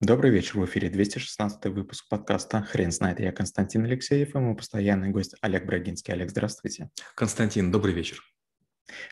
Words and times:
Добрый 0.00 0.30
вечер, 0.30 0.60
в 0.60 0.64
эфире 0.64 0.90
216 0.90 1.64
выпуск 1.74 2.08
подкаста 2.08 2.62
«Хрен 2.62 2.92
знает». 2.92 3.18
Я 3.18 3.32
Константин 3.32 3.84
Алексеев 3.84 4.32
и 4.32 4.38
мой 4.38 4.54
постоянный 4.54 5.10
гость 5.10 5.34
Олег 5.40 5.66
Брагинский. 5.66 6.14
Олег, 6.14 6.30
здравствуйте. 6.30 6.88
Константин, 7.16 7.72
добрый 7.72 7.92
вечер. 7.92 8.22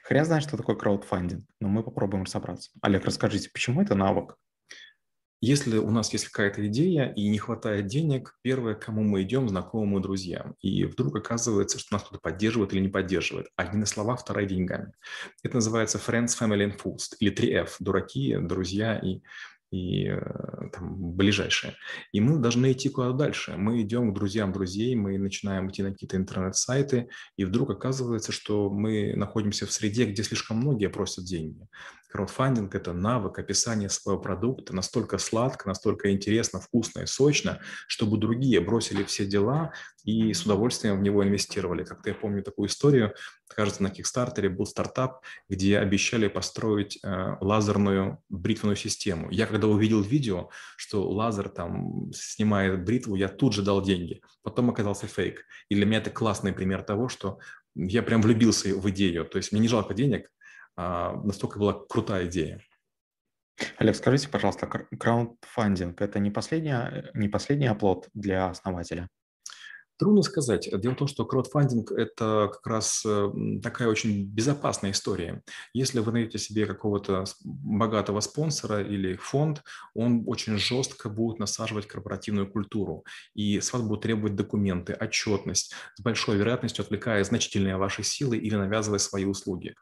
Хрен 0.04 0.24
знает, 0.24 0.44
что 0.44 0.56
такое 0.56 0.76
краудфандинг, 0.76 1.44
но 1.60 1.66
мы 1.66 1.82
попробуем 1.82 2.22
разобраться. 2.22 2.70
Олег, 2.82 3.04
расскажите, 3.04 3.50
почему 3.52 3.82
это 3.82 3.96
навык? 3.96 4.36
Если 5.40 5.76
у 5.76 5.90
нас 5.90 6.12
есть 6.12 6.28
какая-то 6.28 6.64
идея 6.68 7.12
и 7.12 7.28
не 7.28 7.38
хватает 7.38 7.88
денег, 7.88 8.38
первое, 8.42 8.74
к 8.76 8.84
кому 8.84 9.02
мы 9.02 9.22
идем, 9.22 9.48
знакомым 9.48 9.98
и 9.98 10.02
друзьям. 10.02 10.54
И 10.60 10.84
вдруг 10.84 11.16
оказывается, 11.16 11.80
что 11.80 11.94
нас 11.94 12.04
кто-то 12.04 12.20
поддерживает 12.20 12.72
или 12.72 12.80
не 12.80 12.88
поддерживает. 12.88 13.48
Одни 13.56 13.80
на 13.80 13.86
слова, 13.86 14.14
вторая 14.14 14.46
деньгами. 14.46 14.92
Это 15.42 15.56
называется 15.56 15.98
Friends, 15.98 16.28
Family 16.40 16.70
and 16.70 16.80
Fools, 16.80 17.16
или 17.18 17.34
3F– 17.34 17.70
дураки, 17.80 18.36
друзья 18.40 18.98
и 18.98 19.20
и 19.70 20.08
э, 20.08 20.20
там, 20.72 21.12
ближайшие. 21.12 21.74
И 22.12 22.20
мы 22.20 22.38
должны 22.38 22.72
идти 22.72 22.88
куда 22.88 23.12
дальше. 23.12 23.56
Мы 23.56 23.82
идем 23.82 24.10
к 24.10 24.14
друзьям 24.14 24.52
друзей, 24.52 24.94
мы 24.94 25.18
начинаем 25.18 25.68
идти 25.68 25.82
на 25.82 25.92
какие-то 25.92 26.16
интернет-сайты, 26.16 27.08
и 27.36 27.44
вдруг 27.44 27.70
оказывается, 27.70 28.32
что 28.32 28.70
мы 28.70 29.14
находимся 29.16 29.66
в 29.66 29.72
среде, 29.72 30.04
где 30.04 30.22
слишком 30.22 30.58
многие 30.58 30.88
просят 30.88 31.24
деньги. 31.24 31.66
Краудфандинг– 32.08 32.74
это 32.76 32.92
навык 32.92 33.38
описания 33.38 33.88
своего 33.88 34.20
продукта 34.20 34.74
настолько 34.74 35.18
сладко, 35.18 35.68
настолько 35.68 36.12
интересно, 36.12 36.60
вкусно 36.60 37.00
и 37.00 37.06
сочно, 37.06 37.60
чтобы 37.88 38.18
другие 38.18 38.60
бросили 38.60 39.04
все 39.04 39.26
дела 39.26 39.72
и 40.04 40.32
с 40.32 40.44
удовольствием 40.44 40.98
в 40.98 41.02
него 41.02 41.24
инвестировали. 41.24 41.84
Как-то 41.84 42.10
я 42.10 42.14
помню 42.14 42.42
такую 42.42 42.68
историю, 42.68 43.14
кажется, 43.48 43.82
на 43.82 43.90
Кикстартере 43.90 44.48
был 44.48 44.66
стартап, 44.66 45.22
где 45.48 45.78
обещали 45.78 46.28
построить 46.28 46.98
э, 47.02 47.36
лазерную 47.40 48.22
бритвенную 48.28 48.76
систему. 48.76 49.30
Я 49.30 49.46
когда 49.46 49.66
увидел 49.66 50.00
видео, 50.00 50.50
что 50.76 51.10
лазер 51.10 51.48
там 51.48 52.12
снимает 52.12 52.84
бритву, 52.84 53.16
я 53.16 53.28
тут 53.28 53.52
же 53.52 53.62
дал 53.62 53.82
деньги. 53.82 54.22
Потом 54.42 54.70
оказался 54.70 55.06
фейк. 55.06 55.44
И 55.68 55.74
для 55.74 55.86
меня 55.86 55.98
это 55.98 56.10
классный 56.10 56.52
пример 56.52 56.82
того, 56.82 57.08
что 57.08 57.38
я 57.74 58.02
прям 58.02 58.22
влюбился 58.22 58.74
в 58.74 58.88
идею. 58.90 59.24
То 59.24 59.38
есть 59.38 59.52
мне 59.52 59.60
не 59.60 59.68
жалко 59.68 59.92
денег, 59.92 60.30
настолько 60.76 61.58
была 61.58 61.74
крутая 61.88 62.26
идея. 62.26 62.60
Олег, 63.78 63.96
скажите, 63.96 64.28
пожалуйста, 64.28 64.66
краундфандинг– 64.66 66.00
это 66.02 66.18
не, 66.18 66.30
последний, 66.30 66.74
не 67.14 67.28
последний 67.28 67.66
оплот 67.66 68.08
для 68.12 68.48
основателя? 68.48 69.08
Трудно 69.98 70.20
сказать. 70.20 70.68
Дело 70.80 70.92
в 70.92 70.96
том, 70.96 71.08
что 71.08 71.24
краудфандинг– 71.24 71.90
это 71.96 72.50
как 72.52 72.66
раз 72.66 73.02
такая 73.62 73.88
очень 73.88 74.26
безопасная 74.26 74.90
история. 74.90 75.42
Если 75.72 76.00
вы 76.00 76.12
найдете 76.12 76.38
себе 76.38 76.66
какого-то 76.66 77.24
богатого 77.44 78.20
спонсора 78.20 78.82
или 78.82 79.16
фонд, 79.16 79.62
он 79.94 80.24
очень 80.26 80.58
жестко 80.58 81.08
будет 81.08 81.38
насаживать 81.38 81.86
корпоративную 81.86 82.46
культуру, 82.50 83.04
и 83.34 83.58
с 83.58 83.72
вас 83.72 83.80
будут 83.80 84.02
требовать 84.02 84.36
документы, 84.36 84.92
отчетность, 84.92 85.72
с 85.94 86.02
большой 86.02 86.36
вероятностью 86.36 86.82
отвлекая 86.82 87.24
значительные 87.24 87.78
ваши 87.78 88.02
силы 88.02 88.36
или 88.36 88.54
навязывая 88.54 88.98
свои 88.98 89.24
услуги. 89.24 89.74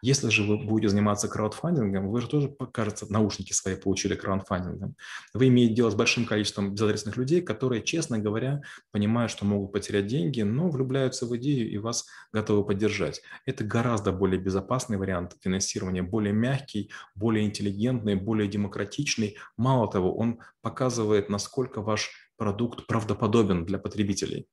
Если 0.00 0.30
же 0.30 0.44
вы 0.44 0.56
будете 0.64 0.88
заниматься 0.88 1.28
краудфандингом, 1.28 2.08
вы 2.08 2.22
же 2.22 2.28
тоже, 2.28 2.56
кажется, 2.72 3.04
наушники 3.12 3.52
свои 3.52 3.76
получили 3.76 4.14
краудфандингом. 4.14 4.94
Вы 5.34 5.48
имеете 5.48 5.74
дело 5.74 5.90
с 5.90 5.94
большим 5.94 6.24
количеством 6.24 6.72
безадресных 6.72 7.18
людей, 7.18 7.42
которые, 7.42 7.82
честно 7.82 8.18
говоря, 8.18 8.62
понимают, 8.92 9.30
что 9.30 9.44
могут 9.44 9.57
могут 9.58 9.72
потерять 9.72 10.06
деньги, 10.06 10.42
но 10.42 10.68
влюбляются 10.68 11.26
в 11.26 11.36
идею 11.36 11.70
и 11.70 11.78
вас 11.78 12.06
готовы 12.32 12.64
поддержать. 12.64 13.20
Это 13.44 13.64
гораздо 13.64 14.12
более 14.12 14.40
безопасный 14.40 14.96
вариант 14.96 15.36
финансирования, 15.40 16.02
более 16.02 16.32
мягкий, 16.32 16.90
более 17.14 17.44
интеллигентный, 17.44 18.14
более 18.14 18.48
демократичный. 18.48 19.36
Мало 19.56 19.90
того, 19.90 20.16
он 20.16 20.40
показывает, 20.62 21.28
насколько 21.28 21.82
ваш 21.82 22.10
продукт 22.36 22.86
правдоподобен 22.86 23.66
для 23.66 23.78
потребителей. 23.78 24.48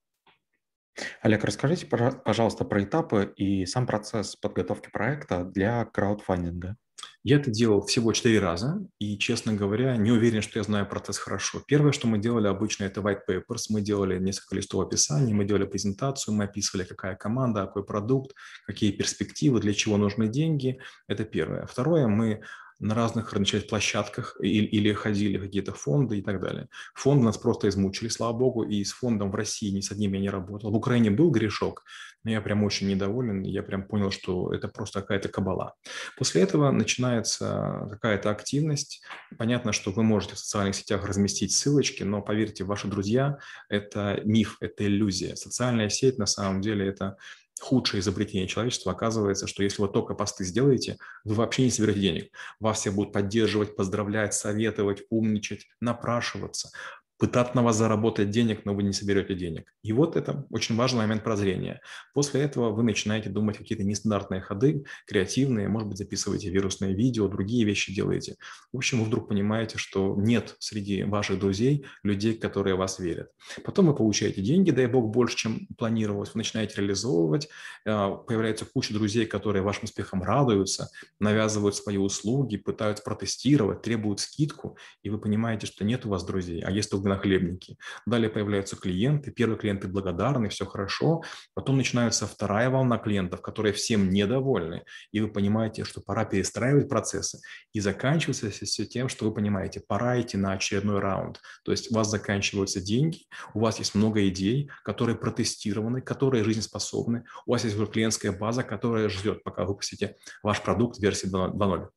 Олег, 1.21 1.43
расскажите, 1.43 1.85
пожалуйста, 1.85 2.65
про 2.65 2.83
этапы 2.83 3.33
и 3.35 3.65
сам 3.65 3.85
процесс 3.85 4.35
подготовки 4.35 4.89
проекта 4.89 5.43
для 5.43 5.85
краудфандинга. 5.85 6.77
Я 7.23 7.37
это 7.37 7.51
делал 7.51 7.85
всего 7.85 8.13
четыре 8.13 8.39
раза, 8.39 8.85
и, 8.99 9.17
честно 9.17 9.53
говоря, 9.53 9.97
не 9.97 10.11
уверен, 10.11 10.41
что 10.41 10.59
я 10.59 10.63
знаю 10.63 10.87
процесс 10.87 11.17
хорошо. 11.17 11.61
Первое, 11.67 11.91
что 11.91 12.07
мы 12.07 12.17
делали 12.17 12.47
обычно, 12.47 12.83
это 12.83 13.01
white 13.01 13.21
papers. 13.27 13.65
Мы 13.69 13.81
делали 13.81 14.19
несколько 14.19 14.55
листов 14.55 14.85
описаний, 14.85 15.33
мы 15.33 15.45
делали 15.45 15.65
презентацию, 15.65 16.35
мы 16.35 16.43
описывали, 16.43 16.85
какая 16.85 17.15
команда, 17.15 17.65
какой 17.65 17.85
продукт, 17.85 18.35
какие 18.65 18.91
перспективы, 18.91 19.59
для 19.59 19.73
чего 19.73 19.97
нужны 19.97 20.27
деньги. 20.27 20.79
Это 21.07 21.25
первое. 21.25 21.65
Второе, 21.65 22.07
мы 22.07 22.41
на 22.79 22.93
разных 22.93 23.33
начать 23.33 23.69
площадках 23.69 24.37
или, 24.39 24.65
или 24.65 24.93
ходили 24.93 25.37
какие-то 25.37 25.73
фонды 25.73 26.19
и 26.19 26.21
так 26.21 26.41
далее. 26.41 26.67
Фонды 26.93 27.23
нас 27.25 27.37
просто 27.37 27.69
измучили, 27.69 28.09
слава 28.09 28.33
богу, 28.33 28.63
и 28.63 28.83
с 28.83 28.91
фондом 28.91 29.31
в 29.31 29.35
России 29.35 29.69
ни 29.69 29.81
с 29.81 29.91
одним 29.91 30.13
я 30.13 30.19
не 30.19 30.29
работал. 30.29 30.71
В 30.71 30.75
Украине 30.75 31.09
был 31.09 31.31
грешок, 31.31 31.83
но 32.23 32.31
я 32.31 32.41
прям 32.41 32.63
очень 32.63 32.87
недоволен, 32.87 33.43
я 33.43 33.63
прям 33.63 33.87
понял, 33.87 34.11
что 34.11 34.51
это 34.53 34.67
просто 34.67 35.01
какая-то 35.01 35.29
кабала. 35.29 35.75
После 36.17 36.41
этого 36.41 36.71
начинается 36.71 37.87
какая-то 37.91 38.29
активность. 38.29 39.03
Понятно, 39.37 39.71
что 39.71 39.91
вы 39.91 40.03
можете 40.03 40.35
в 40.35 40.39
социальных 40.39 40.75
сетях 40.75 41.05
разместить 41.05 41.53
ссылочки, 41.53 42.03
но 42.03 42.21
поверьте, 42.21 42.63
ваши 42.63 42.87
друзья– 42.87 43.37
это 43.69 44.21
миф, 44.25 44.57
это 44.59 44.85
иллюзия. 44.85 45.35
Социальная 45.35 45.89
сеть 45.89 46.17
на 46.17 46.25
самом 46.25 46.61
деле– 46.61 46.87
это 46.89 47.15
худшее 47.59 48.01
изобретение 48.01 48.47
человечества, 48.47 48.91
оказывается, 48.91 49.47
что 49.47 49.63
если 49.63 49.81
вы 49.81 49.87
только 49.87 50.13
посты 50.13 50.43
сделаете, 50.43 50.97
вы 51.23 51.35
вообще 51.35 51.63
не 51.63 51.71
соберете 51.71 51.99
денег. 51.99 52.31
Вас 52.59 52.79
все 52.79 52.91
будут 52.91 53.13
поддерживать, 53.13 53.75
поздравлять, 53.75 54.33
советовать, 54.33 55.03
умничать, 55.09 55.67
напрашиваться 55.79 56.71
пытаться 57.17 57.55
на 57.55 57.63
вас 57.63 57.77
заработать 57.77 58.29
денег, 58.29 58.65
но 58.65 58.73
вы 58.73 58.83
не 58.83 58.93
соберете 58.93 59.35
денег. 59.35 59.73
И 59.83 59.93
вот 59.93 60.15
это 60.15 60.45
очень 60.49 60.75
важный 60.75 60.99
момент 60.99 61.23
прозрения. 61.23 61.81
После 62.13 62.41
этого 62.41 62.71
вы 62.71 62.83
начинаете 62.83 63.29
думать 63.29 63.57
какие-то 63.57 63.83
нестандартные 63.83 64.41
ходы, 64.41 64.83
креативные, 65.07 65.67
может 65.67 65.89
быть, 65.89 65.97
записываете 65.97 66.49
вирусные 66.49 66.93
видео, 66.93 67.27
другие 67.27 67.65
вещи 67.65 67.93
делаете. 67.93 68.35
В 68.73 68.77
общем, 68.77 68.99
вы 68.99 69.05
вдруг 69.05 69.29
понимаете, 69.29 69.77
что 69.77 70.15
нет 70.17 70.55
среди 70.59 71.03
ваших 71.03 71.39
друзей 71.39 71.85
людей, 72.03 72.33
которые 72.33 72.75
вас 72.75 72.99
верят. 72.99 73.29
Потом 73.63 73.87
вы 73.87 73.95
получаете 73.95 74.41
деньги, 74.41 74.71
дай 74.71 74.87
бог, 74.87 75.11
больше, 75.11 75.37
чем 75.37 75.67
планировалось, 75.77 76.33
вы 76.33 76.39
начинаете 76.39 76.81
реализовывать, 76.81 77.47
а, 77.85 78.11
появляется 78.15 78.65
куча 78.65 78.93
друзей, 78.93 79.25
которые 79.25 79.61
вашим 79.61 79.85
успехом 79.85 80.23
радуются, 80.23 80.89
навязывают 81.19 81.75
свои 81.75 81.97
услуги, 81.97 82.57
пытаются 82.57 83.03
протестировать, 83.03 83.81
требуют 83.81 84.19
скидку, 84.19 84.77
и 85.03 85.09
вы 85.09 85.19
понимаете, 85.19 85.67
что 85.67 85.85
нет 85.85 86.05
у 86.05 86.09
вас 86.09 86.23
друзей, 86.23 86.61
а 86.61 86.71
есть 86.71 86.93
только 87.05 87.09
на 87.09 87.17
хлебнике. 87.17 87.77
Далее 88.05 88.29
появляются 88.29 88.75
клиенты, 88.75 89.31
первые 89.31 89.57
клиенты 89.57 89.87
благодарны, 89.87 90.49
все 90.49 90.65
хорошо. 90.65 91.23
Потом 91.53 91.77
начинается 91.77 92.27
вторая 92.27 92.69
волна 92.69 92.97
клиентов, 92.97 93.41
которые 93.41 93.73
всем 93.73 94.09
недовольны. 94.09 94.83
И 95.13 95.21
вы 95.21 95.27
понимаете, 95.27 95.83
что 95.83 96.01
пора 96.01 96.25
перестраивать 96.25 96.89
процессы. 96.89 97.39
И 97.73 97.79
заканчивается 97.79 98.49
все 98.49 98.85
тем, 98.85 99.09
что 99.09 99.25
вы 99.25 99.33
понимаете, 99.33 99.81
пора 99.87 100.19
идти 100.19 100.37
на 100.37 100.53
очередной 100.53 100.99
раунд. 100.99 101.39
То 101.63 101.71
есть 101.71 101.91
у 101.91 101.95
вас 101.95 102.09
заканчиваются 102.09 102.81
деньги, 102.81 103.19
у 103.53 103.59
вас 103.59 103.79
есть 103.79 103.95
много 103.95 104.27
идей, 104.27 104.69
которые 104.83 105.15
протестированы, 105.15 106.01
которые 106.01 106.43
жизнеспособны. 106.43 107.23
У 107.45 107.51
вас 107.51 107.63
есть 107.63 107.75
клиентская 107.91 108.31
база, 108.31 108.63
которая 108.63 109.09
ждет, 109.09 109.43
пока 109.43 109.65
выпустите 109.65 110.15
ваш 110.43 110.61
продукт 110.61 110.99
версии 110.99 111.27
2.0. 111.27 111.87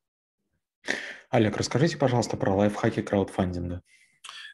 Олег, 1.31 1.57
расскажите, 1.57 1.97
пожалуйста, 1.99 2.37
про 2.37 2.55
лайфхаки 2.55 3.03
краудфандинга. 3.03 3.83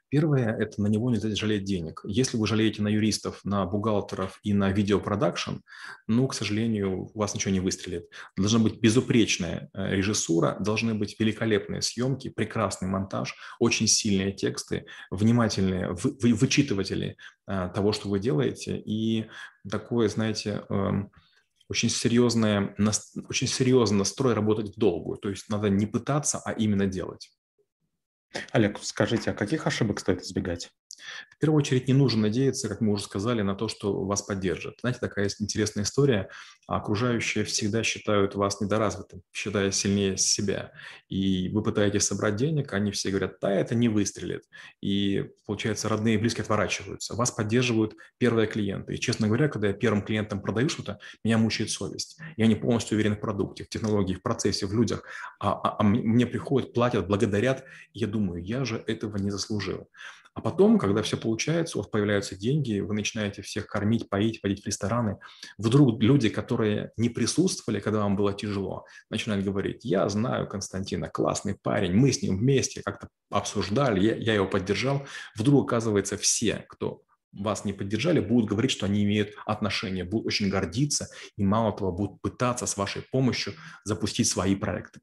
Первое– 0.09 0.56
это 0.59 0.81
на 0.81 0.87
него 0.87 1.10
нельзя 1.10 1.34
жалеть 1.34 1.65
денег. 1.65 2.03
Если 2.04 2.37
вы 2.37 2.47
жалеете 2.47 2.82
на 2.82 2.88
юристов, 2.88 3.41
на 3.44 3.66
бухгалтеров 3.66 4.38
и 4.42 4.53
на 4.53 4.70
видеопродакшн, 4.70 5.56
ну, 6.06 6.28
к 6.28 6.34
сожалению, 6.34 7.10
у 7.12 7.19
вас 7.19 7.34
ничего 7.34 7.53
не 7.53 7.60
выстрелит. 7.60 8.09
Должна 8.37 8.60
быть 8.60 8.81
безупречная 8.81 9.70
э, 9.72 9.97
режиссура, 9.97 10.56
должны 10.60 10.94
быть 10.94 11.16
великолепные 11.19 11.82
съемки, 11.82 12.31
прекрасный 12.31 12.88
монтаж, 12.88 13.34
очень 13.59 13.88
сильные 13.88 14.32
тексты, 14.32 14.87
внимательные 15.10 15.92
вы, 15.92 16.16
вы, 16.21 16.34
вычитыватели 16.34 17.16
э, 17.47 17.71
того, 17.74 17.92
что 17.92 18.09
вы 18.09 18.21
делаете, 18.21 18.78
и 18.78 19.27
такое, 19.68 20.09
знаете, 20.09 20.62
эм, 20.68 21.10
очень 21.68 21.89
серьезное, 21.89 22.74
очень 23.28 23.48
серьезный 23.48 23.98
настрой 23.98 24.34
работать 24.34 24.77
в 24.77 24.78
долгую. 24.78 25.18
То 25.18 25.30
есть 25.30 25.48
надо 25.48 25.71
не 25.71 25.86
пытаться, 25.86 26.41
а 26.45 26.53
именно 26.53 26.86
делать. 26.86 27.30
Олег, 28.53 28.78
скажите, 28.83 29.31
а 29.31 29.34
каких 29.34 29.66
ошибок 29.66 30.01
стоит 30.01 30.22
избегать? 30.22 30.71
В 31.30 31.38
первую 31.38 31.58
очередь 31.58 31.88
не 31.88 31.94
нужно 31.94 32.22
надеяться, 32.22 32.68
как 32.68 32.80
мы 32.80 32.92
уже 32.92 33.04
сказали, 33.04 33.42
на 33.42 33.54
то, 33.54 33.68
что 33.68 34.04
вас 34.04 34.22
поддержат. 34.22 34.76
Знаете, 34.80 35.00
такая 35.00 35.28
интересная 35.41 35.84
история. 35.84 36.28
Окружающие 36.66 37.44
всегда 37.44 37.82
считают 37.82 38.34
вас 38.34 38.60
недоразвитым, 38.60 39.22
считая 39.32 39.70
сильнее 39.70 40.16
себя. 40.16 40.72
И 41.08 41.50
вы 41.50 41.62
пытаетесь 41.62 42.04
собрать 42.04 42.36
денег, 42.36 42.72
они 42.72 42.91
все 42.91 43.10
говорят, 43.10 43.36
да, 43.41 43.52
это 43.52 43.74
не 43.74 43.88
выстрелит. 43.88 44.44
И, 44.80 45.30
получается, 45.46 45.88
родные 45.88 46.14
и 46.14 46.18
близкие 46.18 46.42
отворачиваются. 46.42 47.14
Вас 47.14 47.30
поддерживают 47.30 47.94
первые 48.18 48.46
клиенты. 48.46 48.94
И, 48.94 49.00
честно 49.00 49.26
говоря, 49.26 49.48
когда 49.48 49.68
я 49.68 49.74
первым 49.74 50.02
клиентам 50.02 50.41
продаю 50.41 50.68
что-то, 50.68 50.98
меня 51.22 51.36
мучает 51.38 51.70
совесть. 51.70 52.18
Я 52.36 52.46
не 52.46 52.54
полностью 52.54 52.96
уверен 52.96 53.16
в 53.16 53.20
продукте, 53.20 53.64
в 53.64 53.68
технологии, 53.68 54.14
в 54.14 54.22
процессе, 54.22 54.66
в 54.66 54.72
людях. 54.72 55.04
А, 55.38 55.52
а, 55.52 55.76
а 55.78 55.82
мне 55.82 56.26
приходят, 56.26 56.72
платят, 56.72 57.06
благодарят. 57.06 57.64
И 57.92 58.00
я 58.00 58.06
думаю, 58.06 58.42
я 58.42 58.64
же 58.64 58.82
этого 58.86 59.16
не 59.18 59.30
заслужил. 59.30 59.88
А 60.34 60.41
потом, 60.41 60.78
когда 60.78 61.03
все 61.03 61.16
получается, 61.16 61.78
у 61.78 61.81
вас 61.81 61.89
появляются 61.89 62.36
деньги, 62.36 62.81
вы 62.81 62.95
начинаете 62.95 63.42
всех 63.42 63.69
кормить, 63.69 64.09
поить, 64.09 64.41
водить 64.42 64.65
в 64.65 64.66
рестораны. 64.66 65.19
Вдруг 65.59 66.03
люди, 66.03 66.28
которые 66.28 66.91
не 66.97 67.09
присутствовали, 67.09 67.78
когда 67.78 68.01
вам 68.01 68.16
было 68.16 68.34
тяжело, 68.34 68.84
начинают 69.10 69.45
говорить, 69.45 69.84
я 69.84 70.09
знаю 70.09 70.48
Константина, 70.48 71.09
классный 71.09 71.54
парень, 71.54 71.92
мы 71.92 72.10
с 72.10 72.21
ним 72.21 72.39
вместе 72.39 72.83
как-то 72.84 73.09
обсуждали, 73.31 74.04
я, 74.04 74.16
я 74.16 74.34
его 74.34 74.47
поддержал. 74.47 75.07
Вдруг, 75.36 75.66
оказывается, 75.66 76.16
все, 76.16 76.65
кто 76.69 77.03
вас 77.33 77.65
не 77.65 77.72
поддержали, 77.72 78.19
будут 78.19 78.48
говорить, 78.48 78.72
что 78.72 78.87
они 78.87 79.04
имеют 79.04 79.34
отношение, 79.47 80.04
будут 80.04 80.27
очень 80.27 80.48
гордиться 80.48 81.09
и, 81.37 81.45
мало 81.45 81.77
того, 81.77 81.92
будут 81.92 82.21
пытаться 82.21 82.66
с 82.66 82.77
вашей 82.77 83.03
помощью 83.03 83.54
запустить 83.84 84.28
свои 84.28 84.57
проекты. 84.57 85.01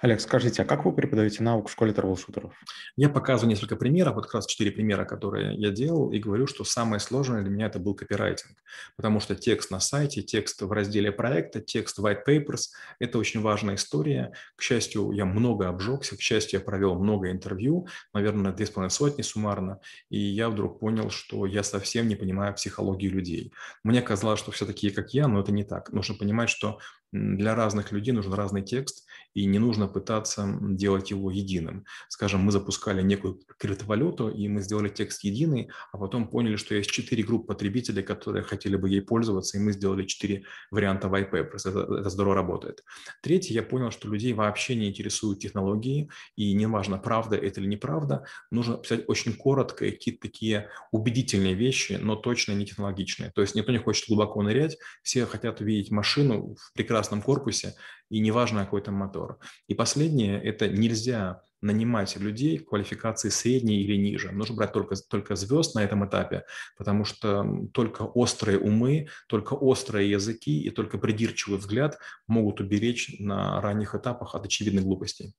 Олег, 0.00 0.20
скажите, 0.20 0.62
а 0.62 0.64
как 0.64 0.84
вы 0.84 0.92
преподаете 0.92 1.42
науку 1.42 1.68
в 1.68 1.72
школе 1.72 1.92
трэблшутеров? 1.92 2.52
Я 2.96 3.08
показываю 3.08 3.50
несколько 3.50 3.76
примеров, 3.76 4.14
вот 4.14 4.26
как 4.26 4.34
раз 4.34 4.46
четыре 4.46 4.70
примера, 4.70 5.04
которые 5.04 5.56
я 5.56 5.70
делал, 5.70 6.12
и 6.12 6.18
говорю, 6.18 6.46
что 6.46 6.64
самое 6.64 7.00
сложное 7.00 7.42
для 7.42 7.50
меня 7.50 7.66
это 7.66 7.78
был 7.78 7.94
копирайтинг, 7.94 8.56
потому 8.96 9.20
что 9.20 9.34
текст 9.34 9.70
на 9.70 9.80
сайте, 9.80 10.22
текст 10.22 10.62
в 10.62 10.70
разделе 10.70 11.10
проекта, 11.10 11.60
текст 11.60 11.98
white 11.98 12.20
papers– 12.26 12.68
это 13.00 13.18
очень 13.18 13.40
важная 13.40 13.74
история. 13.74 14.32
К 14.56 14.62
счастью, 14.62 15.10
я 15.12 15.24
много 15.24 15.68
обжегся, 15.68 16.16
к 16.16 16.20
счастью, 16.20 16.60
я 16.60 16.64
провел 16.64 16.94
много 16.94 17.30
интервью, 17.30 17.88
наверное, 18.14 18.52
две 18.52 18.66
с 18.66 18.70
половиной 18.70 18.92
сотни 18.92 19.22
суммарно, 19.22 19.80
и 20.10 20.18
я 20.18 20.48
вдруг 20.48 20.78
понял, 20.78 21.10
что 21.10 21.46
я 21.46 21.62
совсем 21.62 22.06
не 22.06 22.14
понимаю 22.14 22.54
психологии 22.54 23.08
людей. 23.08 23.52
Мне 23.82 24.00
казалось, 24.02 24.38
что 24.38 24.52
все 24.52 24.64
такие, 24.64 24.92
как 24.92 25.12
я, 25.12 25.26
но 25.26 25.40
это 25.40 25.50
не 25.50 25.64
так. 25.64 25.92
Нужно 25.92 26.14
понимать, 26.14 26.50
что 26.50 26.78
для 27.12 27.54
разных 27.54 27.92
людей 27.92 28.12
нужен 28.12 28.32
разный 28.32 28.62
текст, 28.62 29.06
и 29.34 29.44
не 29.44 29.58
нужно 29.58 29.86
пытаться 29.86 30.58
делать 30.60 31.10
его 31.10 31.30
единым. 31.30 31.84
Скажем, 32.08 32.40
мы 32.40 32.52
запускали 32.52 33.02
некую 33.02 33.40
криптовалюту, 33.58 34.28
и 34.28 34.48
мы 34.48 34.60
сделали 34.60 34.88
текст 34.88 35.24
единый, 35.24 35.70
а 35.92 35.98
потом 35.98 36.28
поняли, 36.28 36.56
что 36.56 36.74
есть 36.74 36.90
четыре 36.90 37.22
группы 37.22 37.46
потребителей, 37.46 38.02
которые 38.02 38.42
хотели 38.42 38.76
бы 38.76 38.88
ей 38.88 39.02
пользоваться, 39.02 39.56
и 39.56 39.60
мы 39.60 39.72
сделали 39.72 40.04
четыре 40.04 40.44
варианта 40.70 41.08
white 41.08 41.30
papers. 41.30 41.68
Это, 41.68 41.80
это 42.00 42.10
здорово 42.10 42.34
работает. 42.34 42.84
Третье, 43.22 43.54
я 43.54 43.62
понял, 43.62 43.90
что 43.90 44.08
людей 44.08 44.32
вообще 44.32 44.74
не 44.74 44.88
интересуют 44.88 45.40
технологии, 45.40 46.10
и 46.36 46.52
неважно, 46.54 46.98
правда 46.98 47.36
это 47.36 47.60
или 47.60 47.68
неправда, 47.68 48.24
нужно 48.50 48.76
писать 48.76 49.04
очень 49.06 49.34
коротко 49.34 49.90
какие-то 49.90 50.22
такие 50.22 50.68
убедительные 50.90 51.54
вещи, 51.54 51.98
но 52.00 52.16
точно 52.16 52.52
не 52.52 52.66
технологичные. 52.66 53.32
То 53.34 53.42
есть 53.42 53.54
никто 53.54 53.72
не 53.72 53.78
хочет 53.78 54.08
глубоко 54.08 54.42
нырять, 54.42 54.78
все 55.02 55.26
хотят 55.26 55.60
увидеть 55.60 55.90
машину 55.90 56.54
в 56.58 56.72
прекрасном 56.74 57.01
красном 57.02 57.22
корпусе, 57.22 57.74
и 58.10 58.20
неважно 58.20 58.64
какой 58.64 58.80
там 58.80 58.94
мотор. 58.94 59.38
И 59.66 59.74
последнее– 59.74 60.40
это 60.44 60.68
нельзя 60.68 61.42
нанимать 61.60 62.16
людей 62.16 62.58
в 62.58 62.64
квалификации 62.64 63.28
средней 63.28 63.82
или 63.82 63.96
ниже. 63.96 64.30
Нужно 64.30 64.54
брать 64.54 64.72
только, 64.72 64.94
только 65.08 65.34
звезд 65.34 65.74
на 65.74 65.82
этом 65.82 66.04
этапе, 66.06 66.44
потому 66.76 67.04
что 67.04 67.44
только 67.72 68.02
острые 68.02 68.58
умы, 68.58 69.08
только 69.28 69.54
острые 69.54 70.10
языки 70.10 70.62
и 70.62 70.70
только 70.70 70.98
придирчивый 70.98 71.58
взгляд 71.58 71.98
могут 72.28 72.60
уберечь 72.60 73.16
на 73.18 73.60
ранних 73.60 73.94
этапах 73.96 74.34
от 74.36 74.46
очевидных 74.46 74.84
глупостей. 74.84 75.34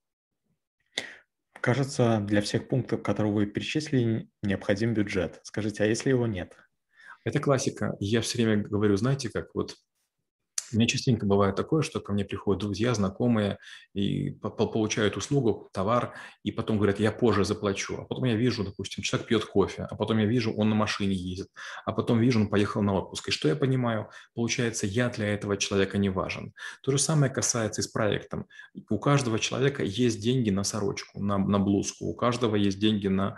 Кажется, 1.62 2.20
для 2.20 2.42
всех 2.42 2.68
пунктов, 2.68 3.04
которые 3.04 3.34
вы 3.34 3.46
перечислили, 3.46 4.28
необходим 4.42 4.94
бюджет. 4.94 5.40
Скажите, 5.44 5.84
а 5.84 5.88
если 5.88 6.10
его 6.10 6.28
нет? 6.28 6.58
Это 7.24 7.40
классика. 7.40 7.96
Я 8.02 8.20
все 8.20 8.38
время 8.38 8.64
говорю, 8.64 8.98
знаете, 8.98 9.30
как 9.30 9.56
вот 9.56 9.78
у 10.74 10.78
меня 10.78 10.88
частенько 10.88 11.26
бывает 11.26 11.56
такое, 11.56 11.82
что 11.82 12.00
ко 12.00 12.14
мне 12.14 12.26
приходят 12.26 12.62
друзья, 12.62 12.94
знакомые 12.94 13.58
и 13.94 14.32
получают 14.32 15.18
услугу, 15.18 15.70
товар, 15.72 16.14
и 16.44 16.52
потом 16.52 16.78
говорят, 16.78 17.00
я 17.00 17.12
позже 17.12 17.46
заплачу. 17.46 17.98
А 18.02 18.06
потом 18.06 18.26
я 18.26 18.36
вижу, 18.36 18.64
допустим, 18.64 19.04
человек 19.04 19.28
пьет 19.28 19.46
кофе, 19.46 19.88
а 19.90 19.96
потом 19.96 20.18
я 20.20 20.26
вижу, 20.26 20.54
он 20.54 20.70
на 20.70 20.76
машине 20.76 21.14
ездит, 21.14 21.50
а 21.86 21.92
потом 21.92 22.20
вижу, 22.20 22.40
он 22.40 22.50
поехал 22.50 22.82
на 22.82 22.94
отпуск. 22.94 23.30
И 23.30 23.32
что 23.32 23.48
я 23.48 23.56
понимаю? 23.56 24.10
Получается, 24.36 24.88
я 24.88 25.10
для 25.10 25.28
этого 25.28 25.58
человека 25.58 25.98
не 25.98 26.10
важен. 26.10 26.54
То 26.82 26.92
же 26.92 26.98
самое 26.98 27.32
касается 27.32 27.82
и 27.82 27.84
с 27.84 27.88
проектом. 27.88 28.48
У 28.90 29.00
каждого 29.00 29.40
человека 29.40 29.84
есть 29.84 30.22
деньги 30.22 30.50
на 30.50 30.64
сорочку, 30.64 31.20
на, 31.20 31.38
на 31.38 31.60
блузку, 31.60 32.06
у 32.06 32.16
каждого 32.16 32.56
есть 32.56 32.80
деньги 32.80 33.08
на 33.08 33.38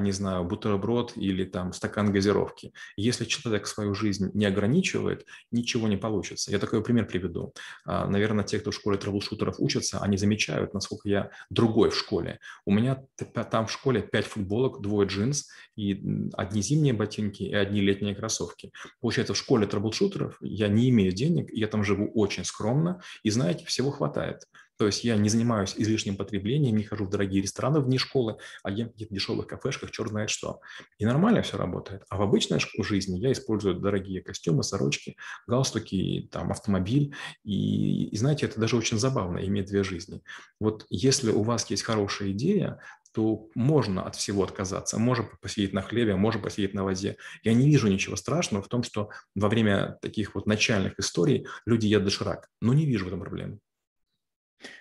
не 0.00 0.12
знаю, 0.12 0.44
бутерброд 0.44 1.12
или 1.16 1.44
там 1.44 1.72
стакан 1.72 2.12
газировки. 2.12 2.72
Если 2.96 3.24
человек 3.24 3.66
свою 3.66 3.94
жизнь 3.94 4.30
не 4.34 4.46
ограничивает, 4.46 5.26
ничего 5.50 5.88
не 5.88 5.96
получится. 5.96 6.50
Я 6.50 6.58
такой 6.58 6.82
пример 6.82 7.06
приведу. 7.06 7.52
А, 7.84 8.06
наверное, 8.06 8.44
те, 8.44 8.58
кто 8.58 8.70
в 8.70 8.74
школе 8.74 8.98
трэблшутеров 8.98 9.56
учатся, 9.58 9.98
они 10.00 10.16
замечают, 10.16 10.74
насколько 10.74 11.08
я 11.08 11.30
другой 11.50 11.90
в 11.90 11.96
школе. 11.96 12.40
У 12.64 12.72
меня 12.72 13.02
там 13.50 13.66
в 13.66 13.72
школе 13.72 14.02
пять 14.02 14.26
футболок, 14.26 14.80
двое 14.80 15.06
джинс, 15.08 15.48
и 15.76 16.28
одни 16.34 16.62
зимние 16.62 16.92
ботинки, 16.92 17.42
и 17.42 17.54
одни 17.54 17.80
летние 17.80 18.14
кроссовки. 18.14 18.72
Получается, 19.00 19.34
в 19.34 19.38
школе 19.38 19.66
трэблшутеров 19.66 20.38
я 20.40 20.68
не 20.68 20.88
имею 20.90 21.12
денег, 21.12 21.50
я 21.52 21.66
там 21.66 21.84
живу 21.84 22.10
очень 22.14 22.44
скромно, 22.44 23.00
и, 23.22 23.30
знаете, 23.30 23.64
всего 23.66 23.90
хватает. 23.90 24.44
То 24.76 24.86
есть 24.86 25.04
я 25.04 25.16
не 25.16 25.28
занимаюсь 25.28 25.74
излишним 25.76 26.16
потреблением, 26.16 26.76
не 26.76 26.84
хожу 26.84 27.04
в 27.04 27.10
дорогие 27.10 27.42
рестораны 27.42 27.80
вне 27.80 27.98
школы, 27.98 28.38
а 28.62 28.70
ем 28.70 28.90
в 28.90 28.96
дешевых 28.96 29.46
кафешках, 29.46 29.90
черт 29.90 30.10
знает 30.10 30.30
что. 30.30 30.60
И 30.98 31.04
нормально 31.04 31.42
все 31.42 31.56
работает. 31.56 32.02
А 32.08 32.16
в 32.16 32.22
обычной 32.22 32.60
жизни 32.78 33.18
я 33.18 33.32
использую 33.32 33.76
дорогие 33.76 34.22
костюмы, 34.22 34.62
сорочки, 34.62 35.16
галстуки, 35.46 36.28
там, 36.30 36.50
автомобиль. 36.50 37.14
И, 37.44 38.06
и 38.06 38.16
знаете, 38.16 38.46
это 38.46 38.60
даже 38.60 38.76
очень 38.76 38.98
забавно, 38.98 39.38
иметь 39.38 39.66
две 39.66 39.84
жизни. 39.84 40.22
Вот 40.60 40.86
если 40.90 41.30
у 41.30 41.42
вас 41.42 41.68
есть 41.70 41.82
хорошая 41.82 42.32
идея, 42.32 42.80
то 43.14 43.48
можно 43.54 44.02
от 44.04 44.16
всего 44.16 44.42
отказаться. 44.42 44.98
Можно 44.98 45.28
посидеть 45.40 45.72
на 45.72 45.82
хлебе, 45.82 46.16
можно 46.16 46.42
посидеть 46.42 46.74
на 46.74 46.82
воде. 46.82 47.16
Я 47.44 47.54
не 47.54 47.66
вижу 47.66 47.86
ничего 47.86 48.16
страшного 48.16 48.62
в 48.62 48.68
том, 48.68 48.82
что 48.82 49.10
во 49.36 49.48
время 49.48 49.98
таких 50.02 50.34
вот 50.34 50.46
начальных 50.46 50.98
историй 50.98 51.46
люди 51.64 51.86
едят 51.86 52.02
доширак. 52.04 52.48
Но 52.60 52.74
не 52.74 52.86
вижу 52.86 53.04
в 53.04 53.08
этом 53.08 53.20
проблемы. 53.20 53.60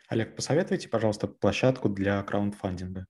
Олег, 0.08 0.36
посоветуйте, 0.36 0.88
пожалуйста, 0.88 1.28
площадку 1.28 1.90
для 1.90 2.22
краундфандинга. 2.22 3.08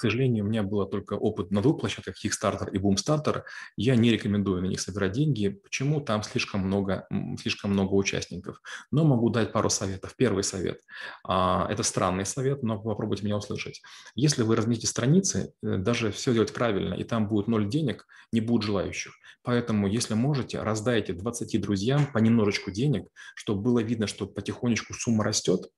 К 0.00 0.08
сожалению, 0.08 0.46
у 0.46 0.48
меня 0.48 0.62
был 0.62 0.86
только 0.86 1.12
опыт 1.12 1.50
на 1.50 1.60
двух 1.60 1.80
площадках, 1.80 2.14
Kickstarter 2.24 2.70
и 2.72 2.78
Boomstarter. 2.78 3.42
Я 3.76 3.96
не 3.96 4.10
рекомендую 4.10 4.62
на 4.62 4.66
них 4.66 4.80
собирать 4.80 5.12
деньги. 5.12 5.48
Почему? 5.48 6.00
Там 6.00 6.22
слишком 6.22 6.62
много, 6.62 7.06
слишком 7.38 7.72
много 7.72 7.92
участников. 7.92 8.62
Но 8.90 9.04
могу 9.04 9.28
дать 9.28 9.52
пару 9.52 9.68
советов. 9.68 10.14
Первый 10.16 10.42
совет. 10.42 10.80
А, 11.22 11.66
это 11.70 11.82
странный 11.82 12.24
совет, 12.24 12.62
но 12.62 12.80
попробуйте 12.80 13.26
меня 13.26 13.36
услышать. 13.36 13.82
Если 14.14 14.42
вы 14.42 14.56
разместите 14.56 14.86
страницы, 14.86 15.52
э, 15.62 15.76
даже 15.76 16.12
все 16.12 16.32
делать 16.32 16.54
правильно, 16.54 16.94
и 16.94 17.04
там 17.04 17.28
будет 17.28 17.46
ноль 17.46 17.68
денег, 17.68 18.06
не 18.32 18.40
будет 18.40 18.62
желающих. 18.62 19.12
Поэтому, 19.42 19.86
если 19.86 20.14
можете, 20.14 20.62
раздайте 20.62 21.12
20 21.12 21.60
друзьям 21.60 22.06
по 22.06 22.16
немножечку 22.16 22.70
денег, 22.70 23.06
чтобы 23.34 23.60
было 23.60 23.80
видно, 23.80 24.06
что 24.06 24.26
потихонечку 24.26 24.94
сумма 24.94 25.24
растет, 25.24 25.68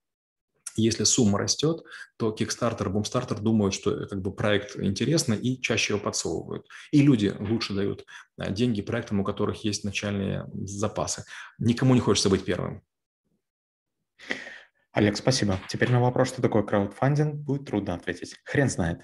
если 0.76 1.04
сумма 1.04 1.38
растет, 1.38 1.82
то 2.16 2.34
Kickstarter, 2.38 2.86
Boomstarter 2.92 3.40
думают, 3.40 3.74
что 3.74 4.06
как 4.06 4.20
бы 4.20 4.34
проект 4.34 4.76
интересный 4.76 5.36
и 5.36 5.60
чаще 5.60 5.94
его 5.94 6.02
подсовывают. 6.02 6.66
И 6.90 7.02
люди 7.02 7.34
лучше 7.38 7.74
дают 7.74 8.04
э, 8.38 8.52
деньги 8.52 8.82
проектам, 8.82 9.20
у 9.20 9.24
которых 9.24 9.64
есть 9.64 9.84
начальные 9.84 10.46
запасы. 10.54 11.24
Никому 11.58 11.94
не 11.94 12.00
хочется 12.00 12.30
быть 12.30 12.44
первым. 12.44 12.82
Олег, 14.92 15.16
спасибо. 15.16 15.58
Теперь 15.68 15.90
на 15.90 16.00
вопрос, 16.00 16.28
что 16.28 16.42
такое 16.42 16.62
краудфандинг, 16.62 17.36
будет 17.36 17.64
трудно 17.64 17.94
ответить. 17.94 18.36
Хрен 18.44 18.68
знает. 18.68 19.00